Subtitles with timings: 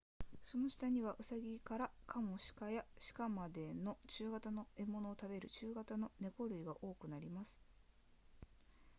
[0.41, 7.61] その下にはウサギからカモシカや鹿までの中型の獲物を食べる中型の猫類が多くなります